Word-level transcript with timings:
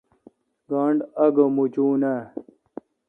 گانٹھ 0.69 1.01
آگہ 1.23 1.45
موچوناں؟ 1.55 2.21